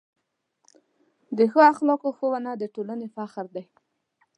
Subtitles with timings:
[1.37, 3.63] د ښو اخلاقو ښوونه د ټولنې فخر دی.